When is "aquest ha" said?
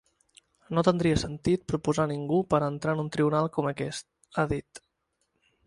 3.75-4.49